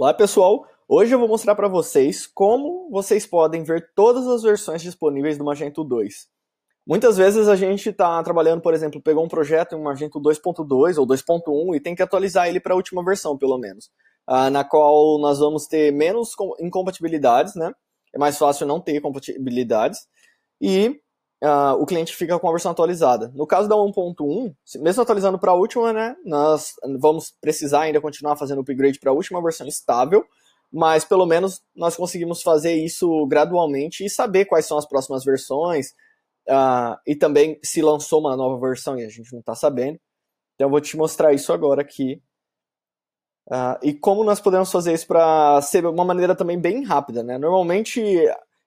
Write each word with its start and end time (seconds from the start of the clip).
Olá 0.00 0.14
pessoal, 0.14 0.66
hoje 0.88 1.14
eu 1.14 1.18
vou 1.18 1.28
mostrar 1.28 1.54
para 1.54 1.68
vocês 1.68 2.26
como 2.26 2.88
vocês 2.90 3.26
podem 3.26 3.62
ver 3.62 3.92
todas 3.94 4.26
as 4.26 4.42
versões 4.42 4.80
disponíveis 4.80 5.36
do 5.36 5.44
Magento 5.44 5.84
2. 5.84 6.26
Muitas 6.86 7.18
vezes 7.18 7.46
a 7.48 7.54
gente 7.54 7.90
está 7.90 8.22
trabalhando, 8.22 8.62
por 8.62 8.72
exemplo, 8.72 8.98
pegou 9.02 9.22
um 9.22 9.28
projeto 9.28 9.76
em 9.76 9.82
Magento 9.82 10.18
2.2 10.18 10.96
ou 10.96 11.06
2.1 11.06 11.76
e 11.76 11.80
tem 11.80 11.94
que 11.94 12.02
atualizar 12.02 12.48
ele 12.48 12.58
para 12.58 12.72
a 12.72 12.76
última 12.76 13.04
versão, 13.04 13.36
pelo 13.36 13.58
menos, 13.58 13.90
uh, 14.26 14.48
na 14.50 14.64
qual 14.64 15.18
nós 15.18 15.38
vamos 15.38 15.66
ter 15.66 15.92
menos 15.92 16.30
incompatibilidades, 16.58 17.54
né? 17.54 17.70
É 18.14 18.18
mais 18.18 18.38
fácil 18.38 18.66
não 18.66 18.80
ter 18.80 19.02
compatibilidades 19.02 20.08
e 20.62 20.98
uh, 21.42 21.74
o 21.80 21.86
cliente 21.86 22.14
fica 22.14 22.38
com 22.38 22.48
a 22.48 22.52
versão 22.52 22.72
atualizada. 22.72 23.30
No 23.34 23.46
caso 23.46 23.68
da 23.68 23.74
1.1, 23.74 24.54
mesmo 24.80 25.02
atualizando 25.02 25.38
para 25.38 25.52
a 25.52 25.54
última, 25.54 25.92
né, 25.92 26.16
nós 26.24 26.74
vamos 26.98 27.32
precisar 27.40 27.82
ainda 27.82 28.00
continuar 28.00 28.36
fazendo 28.36 28.60
upgrade 28.60 28.98
para 28.98 29.10
a 29.10 29.14
última 29.14 29.42
versão 29.42 29.66
estável, 29.66 30.24
mas 30.72 31.04
pelo 31.04 31.26
menos 31.26 31.62
nós 31.74 31.96
conseguimos 31.96 32.42
fazer 32.42 32.74
isso 32.74 33.26
gradualmente 33.26 34.04
e 34.04 34.10
saber 34.10 34.44
quais 34.44 34.66
são 34.66 34.78
as 34.78 34.86
próximas 34.86 35.24
versões, 35.24 35.88
uh, 36.48 36.96
e 37.06 37.16
também 37.16 37.58
se 37.62 37.82
lançou 37.82 38.20
uma 38.20 38.36
nova 38.36 38.60
versão 38.60 38.98
e 38.98 39.04
a 39.04 39.08
gente 39.08 39.32
não 39.32 39.40
está 39.40 39.54
sabendo. 39.54 39.98
Então 40.54 40.66
eu 40.66 40.70
vou 40.70 40.80
te 40.80 40.96
mostrar 40.96 41.32
isso 41.32 41.52
agora 41.52 41.80
aqui. 41.80 42.22
Uh, 43.48 43.78
e 43.82 43.94
como 43.94 44.22
nós 44.22 44.40
podemos 44.40 44.70
fazer 44.70 44.92
isso 44.92 45.06
para 45.06 45.60
ser 45.62 45.84
uma 45.84 46.04
maneira 46.04 46.36
também 46.36 46.60
bem 46.60 46.84
rápida, 46.84 47.22
né? 47.22 47.36
Normalmente 47.36 48.00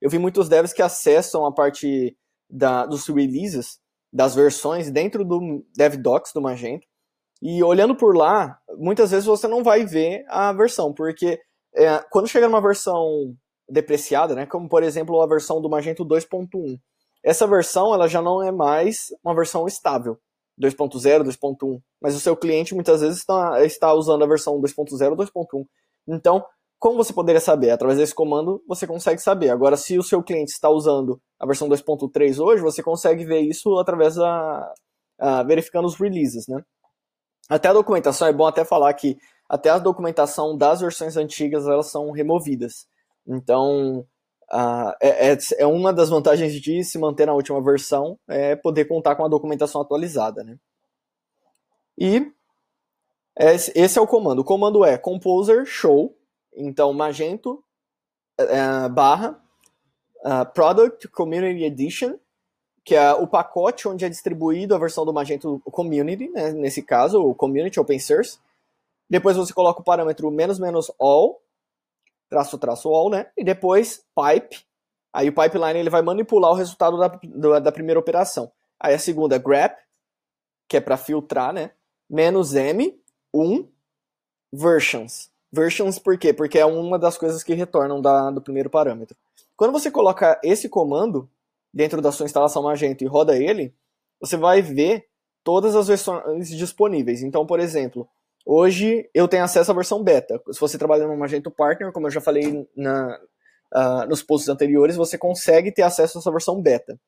eu 0.00 0.08
vi 0.08 0.18
muitos 0.18 0.48
devs 0.48 0.72
que 0.72 0.80
acessam 0.80 1.44
a 1.44 1.52
parte 1.52 2.16
da, 2.50 2.86
dos 2.86 3.06
releases, 3.06 3.78
das 4.12 4.34
versões, 4.34 4.90
dentro 4.90 5.24
do 5.24 5.64
DevDocs 5.76 6.32
do 6.32 6.40
Magento. 6.40 6.86
E 7.42 7.62
olhando 7.62 7.94
por 7.94 8.16
lá, 8.16 8.58
muitas 8.76 9.10
vezes 9.10 9.26
você 9.26 9.48
não 9.48 9.62
vai 9.62 9.86
ver 9.86 10.24
a 10.28 10.52
versão, 10.52 10.92
porque 10.92 11.40
é, 11.74 11.98
quando 12.10 12.28
chega 12.28 12.46
numa 12.46 12.60
versão 12.60 13.34
depreciada, 13.68 14.34
né, 14.34 14.44
como 14.44 14.68
por 14.68 14.82
exemplo 14.82 15.20
a 15.22 15.26
versão 15.26 15.60
do 15.60 15.70
Magento 15.70 16.04
2.1, 16.04 16.78
essa 17.22 17.46
versão 17.46 17.94
ela 17.94 18.08
já 18.08 18.20
não 18.20 18.42
é 18.42 18.50
mais 18.50 19.06
uma 19.24 19.34
versão 19.34 19.66
estável, 19.66 20.18
2.0, 20.60 21.24
2.1, 21.24 21.80
mas 22.00 22.14
o 22.14 22.20
seu 22.20 22.36
cliente 22.36 22.74
muitas 22.74 23.00
vezes 23.00 23.18
está, 23.18 23.64
está 23.64 23.94
usando 23.94 24.22
a 24.24 24.26
versão 24.26 24.60
2.0 24.60 25.10
ou 25.10 25.16
2.1. 25.16 25.66
Então, 26.08 26.44
como 26.78 26.96
você 26.96 27.12
poderia 27.12 27.40
saber? 27.40 27.70
Através 27.70 27.98
desse 27.98 28.14
comando 28.14 28.62
você 28.66 28.86
consegue 28.86 29.20
saber. 29.20 29.50
Agora, 29.50 29.76
se 29.76 29.98
o 29.98 30.02
seu 30.02 30.22
cliente 30.22 30.52
está 30.52 30.68
usando 30.68 31.20
a 31.40 31.46
versão 31.46 31.68
2.3 31.68 32.38
hoje, 32.38 32.62
você 32.62 32.82
consegue 32.82 33.24
ver 33.24 33.40
isso 33.40 33.78
através 33.78 34.14
da. 34.14 34.72
Verificando 35.46 35.84
os 35.86 35.96
releases, 35.96 36.46
né? 36.48 36.62
Até 37.48 37.68
a 37.68 37.74
documentação, 37.74 38.26
é 38.26 38.32
bom 38.32 38.46
até 38.46 38.64
falar 38.64 38.94
que 38.94 39.18
até 39.48 39.68
a 39.68 39.78
documentação 39.78 40.56
das 40.56 40.80
versões 40.80 41.16
antigas 41.16 41.66
elas 41.66 41.90
são 41.90 42.10
removidas. 42.10 42.86
Então, 43.26 44.06
uh, 44.50 44.94
é, 45.02 45.32
é, 45.32 45.38
é, 45.58 45.66
uma 45.66 45.92
das 45.92 46.08
vantagens 46.08 46.54
de 46.54 46.82
se 46.84 46.98
manter 46.98 47.26
na 47.26 47.34
última 47.34 47.62
versão, 47.62 48.18
é 48.28 48.56
poder 48.56 48.86
contar 48.86 49.14
com 49.16 49.24
a 49.24 49.28
documentação 49.28 49.80
atualizada, 49.80 50.42
né? 50.42 50.56
E 51.98 52.32
esse 53.36 53.98
é 53.98 54.00
o 54.00 54.06
comando. 54.06 54.38
O 54.38 54.44
comando 54.44 54.84
é 54.84 54.96
composer 54.96 55.66
show 55.66 56.16
então, 56.54 56.92
Magento 56.92 57.62
uh, 58.40 58.88
barra 58.90 59.40
Product 60.52 61.08
Community 61.08 61.64
Edition, 61.64 62.18
que 62.84 62.94
é 62.94 63.12
o 63.12 63.26
pacote 63.26 63.88
onde 63.88 64.04
é 64.04 64.08
distribuído 64.08 64.74
a 64.74 64.78
versão 64.78 65.04
do 65.04 65.12
Magento 65.12 65.60
Community, 65.64 66.28
né, 66.28 66.52
nesse 66.52 66.82
caso, 66.82 67.22
o 67.22 67.34
Community 67.34 67.78
Open 67.78 67.98
Source. 67.98 68.38
Depois 69.08 69.36
você 69.36 69.52
coloca 69.52 69.80
o 69.80 69.84
parâmetro 69.84 70.30
menos 70.30 70.58
menos 70.58 70.90
all, 70.98 71.42
traço 72.28 72.58
traço 72.58 72.88
all, 72.88 73.10
né? 73.10 73.26
E 73.36 73.44
depois 73.44 74.04
pipe. 74.14 74.64
Aí 75.12 75.28
o 75.28 75.34
pipeline 75.34 75.80
ele 75.80 75.90
vai 75.90 76.02
manipular 76.02 76.52
o 76.52 76.54
resultado 76.54 76.96
da, 76.96 77.08
da, 77.08 77.58
da 77.58 77.72
primeira 77.72 77.98
operação. 77.98 78.52
Aí 78.78 78.94
a 78.94 78.98
segunda 78.98 79.34
é 79.34 79.38
grep, 79.38 79.76
que 80.68 80.76
é 80.76 80.80
para 80.80 80.96
filtrar, 80.96 81.52
né? 81.52 81.72
Menos 82.08 82.54
m, 82.54 82.96
1, 83.34 83.68
versions. 84.52 85.30
Versions 85.52 85.98
por 85.98 86.16
quê? 86.16 86.32
Porque 86.32 86.58
é 86.58 86.64
uma 86.64 86.96
das 86.98 87.18
coisas 87.18 87.42
que 87.42 87.54
retornam 87.54 88.00
da, 88.00 88.30
do 88.30 88.40
primeiro 88.40 88.70
parâmetro. 88.70 89.16
Quando 89.60 89.72
você 89.72 89.90
coloca 89.90 90.40
esse 90.42 90.70
comando 90.70 91.30
dentro 91.70 92.00
da 92.00 92.10
sua 92.10 92.24
instalação 92.24 92.62
Magento 92.62 93.04
e 93.04 93.06
roda 93.06 93.36
ele, 93.36 93.74
você 94.18 94.34
vai 94.34 94.62
ver 94.62 95.06
todas 95.44 95.76
as 95.76 95.86
versões 95.86 96.48
disponíveis. 96.48 97.22
Então, 97.22 97.44
por 97.44 97.60
exemplo, 97.60 98.08
hoje 98.46 99.06
eu 99.12 99.28
tenho 99.28 99.44
acesso 99.44 99.70
à 99.70 99.74
versão 99.74 100.02
beta. 100.02 100.42
Se 100.50 100.58
você 100.58 100.78
trabalha 100.78 101.06
no 101.06 101.14
Magento 101.14 101.50
Partner, 101.50 101.92
como 101.92 102.06
eu 102.06 102.10
já 102.10 102.22
falei 102.22 102.66
na, 102.74 103.20
uh, 103.74 104.08
nos 104.08 104.22
posts 104.22 104.48
anteriores, 104.48 104.96
você 104.96 105.18
consegue 105.18 105.70
ter 105.70 105.82
acesso 105.82 106.16
a 106.16 106.20
essa 106.20 106.30
versão 106.30 106.62
beta. 106.62 106.98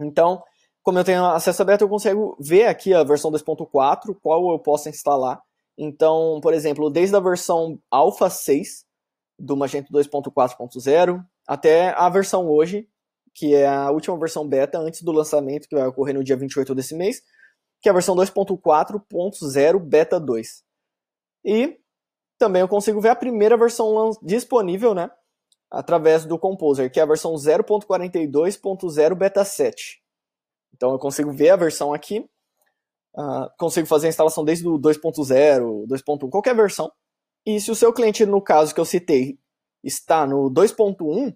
Então, 0.00 0.40
como 0.84 1.00
eu 1.00 1.04
tenho 1.04 1.24
acesso 1.26 1.62
a 1.62 1.64
beta, 1.64 1.82
eu 1.82 1.88
consigo 1.88 2.36
ver 2.38 2.66
aqui 2.66 2.94
a 2.94 3.02
versão 3.02 3.32
2.4, 3.32 4.16
qual 4.22 4.52
eu 4.52 4.58
posso 4.60 4.88
instalar 4.88 5.42
então, 5.76 6.40
por 6.40 6.54
exemplo, 6.54 6.88
desde 6.88 7.14
a 7.16 7.20
versão 7.20 7.78
Alpha 7.90 8.30
6 8.30 8.86
do 9.38 9.56
Magento 9.56 9.92
2.4.0 9.92 11.22
até 11.46 11.90
a 11.90 12.08
versão 12.08 12.48
hoje, 12.48 12.88
que 13.34 13.54
é 13.54 13.66
a 13.66 13.90
última 13.90 14.18
versão 14.18 14.48
beta 14.48 14.78
antes 14.78 15.02
do 15.02 15.12
lançamento, 15.12 15.68
que 15.68 15.76
vai 15.76 15.86
ocorrer 15.86 16.14
no 16.14 16.24
dia 16.24 16.36
28 16.36 16.74
desse 16.74 16.94
mês, 16.94 17.22
que 17.80 17.88
é 17.88 17.90
a 17.90 17.94
versão 17.94 18.16
2.4.0 18.16 19.78
beta 19.78 20.18
2. 20.18 20.64
E 21.44 21.78
também 22.38 22.60
eu 22.60 22.68
consigo 22.68 23.00
ver 23.00 23.10
a 23.10 23.16
primeira 23.16 23.56
versão 23.56 24.10
disponível, 24.22 24.94
né, 24.94 25.10
através 25.70 26.24
do 26.24 26.38
Composer, 26.38 26.90
que 26.90 26.98
é 26.98 27.02
a 27.02 27.06
versão 27.06 27.34
0.42.0 27.34 29.14
beta 29.14 29.44
7. 29.44 30.02
Então 30.74 30.92
eu 30.92 30.98
consigo 30.98 31.32
ver 31.32 31.50
a 31.50 31.56
versão 31.56 31.92
aqui 31.92 32.28
uh, 33.16 33.50
consigo 33.58 33.86
fazer 33.86 34.06
a 34.06 34.10
instalação 34.10 34.44
desde 34.44 34.68
o 34.68 34.78
2.0, 34.78 35.86
2.1, 35.86 36.30
qualquer 36.30 36.54
versão. 36.54 36.92
E 37.44 37.60
se 37.60 37.70
o 37.70 37.74
seu 37.74 37.92
cliente, 37.92 38.26
no 38.26 38.42
caso 38.42 38.74
que 38.74 38.80
eu 38.80 38.84
citei, 38.84 39.38
está 39.86 40.26
no 40.26 40.50
2.1, 40.50 41.34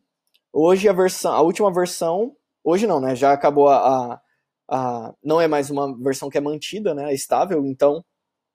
hoje 0.52 0.88
a 0.88 0.92
versão, 0.92 1.32
a 1.32 1.40
última 1.40 1.72
versão, 1.72 2.36
hoje 2.64 2.86
não, 2.86 3.00
né? 3.00 3.14
Já 3.14 3.32
acabou 3.32 3.68
a, 3.68 3.76
a, 3.76 4.20
a, 4.68 5.14
não 5.22 5.40
é 5.40 5.46
mais 5.46 5.70
uma 5.70 5.96
versão 5.98 6.28
que 6.28 6.36
é 6.36 6.40
mantida, 6.40 6.94
né? 6.94 7.10
É 7.10 7.14
estável, 7.14 7.64
então 7.64 8.04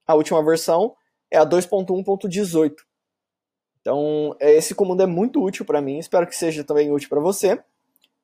a 0.06 0.14
última 0.14 0.44
versão 0.44 0.96
é 1.32 1.38
a 1.38 1.46
2.1.18. 1.46 2.74
Então, 3.80 4.36
é, 4.40 4.54
esse 4.56 4.76
comando 4.76 5.02
é 5.04 5.06
muito 5.06 5.44
útil 5.44 5.66
para 5.66 5.82
mim, 5.82 5.98
espero 5.98 6.28
que 6.28 6.36
seja 6.36 6.64
também 6.64 6.92
útil 6.92 7.10
para 7.10 7.22
você. 7.22 7.62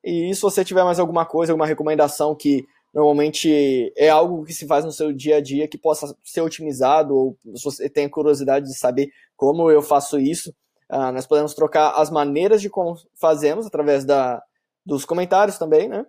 E 0.04 0.34
se 0.34 0.42
você 0.42 0.64
tiver 0.64 0.84
mais 0.84 0.98
alguma 0.98 1.24
coisa, 1.24 1.52
alguma 1.52 1.66
recomendação 1.66 2.34
que 2.34 2.66
normalmente 2.92 3.92
é 3.96 4.10
algo 4.10 4.44
que 4.44 4.52
se 4.52 4.66
faz 4.66 4.84
no 4.84 4.92
seu 4.92 5.12
dia 5.12 5.36
a 5.36 5.40
dia 5.40 5.68
que 5.68 5.78
possa 5.78 6.14
ser 6.22 6.42
otimizado, 6.42 7.14
ou 7.14 7.38
se 7.54 7.64
você 7.64 7.88
tem 7.88 8.08
curiosidade 8.08 8.66
de 8.66 8.76
saber 8.76 9.10
como 9.36 9.70
eu 9.70 9.80
faço 9.80 10.18
isso, 10.18 10.52
uh, 10.92 11.12
nós 11.12 11.26
podemos 11.26 11.54
trocar 11.54 11.92
as 11.92 12.10
maneiras 12.10 12.60
de 12.60 12.68
como 12.68 12.96
fazemos 13.20 13.66
através 13.66 14.04
da, 14.04 14.42
dos 14.84 15.04
comentários 15.04 15.58
também, 15.58 15.88
né? 15.88 16.04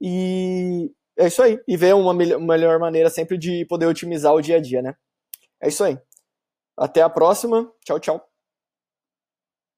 E 0.00 0.90
é 1.16 1.26
isso 1.26 1.42
aí. 1.42 1.60
E 1.68 1.76
ver 1.76 1.94
uma 1.94 2.14
melhor 2.14 2.78
maneira 2.78 3.10
sempre 3.10 3.38
de 3.38 3.64
poder 3.66 3.86
otimizar 3.86 4.34
o 4.34 4.40
dia 4.40 4.56
a 4.56 4.60
dia, 4.60 4.82
né? 4.82 4.94
É 5.60 5.68
isso 5.68 5.84
aí. 5.84 5.98
Até 6.76 7.02
a 7.02 7.10
próxima. 7.10 7.70
Tchau, 7.84 8.00
tchau. 8.00 8.31